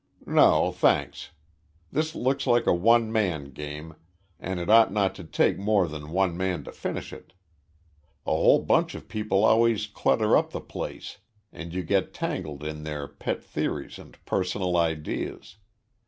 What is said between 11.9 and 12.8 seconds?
you tangled